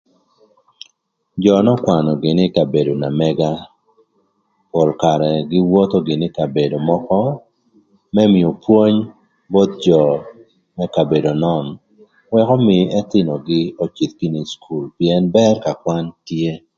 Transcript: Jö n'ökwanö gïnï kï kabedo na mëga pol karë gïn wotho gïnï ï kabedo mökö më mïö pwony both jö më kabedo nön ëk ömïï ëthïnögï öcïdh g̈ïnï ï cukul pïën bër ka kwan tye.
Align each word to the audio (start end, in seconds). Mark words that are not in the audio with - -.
Jö 1.43 1.55
n'ökwanö 1.65 2.11
gïnï 2.21 2.45
kï 2.47 2.53
kabedo 2.55 2.91
na 3.01 3.09
mëga 3.19 3.51
pol 4.71 4.89
karë 5.01 5.29
gïn 5.49 5.65
wotho 5.73 5.97
gïnï 6.07 6.27
ï 6.31 6.35
kabedo 6.37 6.77
mökö 6.89 7.21
më 8.13 8.23
mïö 8.33 8.49
pwony 8.63 8.95
both 9.51 9.73
jö 9.85 10.01
më 10.77 10.85
kabedo 10.95 11.31
nön 11.43 11.65
ëk 12.39 12.49
ömïï 12.55 12.91
ëthïnögï 12.99 13.61
öcïdh 13.83 14.15
g̈ïnï 14.19 14.39
ï 14.43 14.49
cukul 14.51 14.85
pïën 14.97 15.23
bër 15.35 15.55
ka 15.63 15.71
kwan 15.81 16.05
tye. 16.27 16.51